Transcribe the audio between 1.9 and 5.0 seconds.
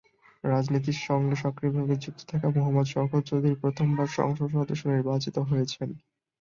যুক্ত থাকা মোহাম্মদ শওকত চৌধুরী প্রথমবার সংসদ সদস্য